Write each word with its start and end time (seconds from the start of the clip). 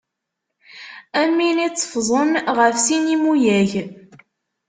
Am 1.21 1.31
win 1.45 1.57
iteffẓen 1.67 2.31
ɣef 2.57 2.75
sin 2.85 3.05
imuyag. 3.15 3.71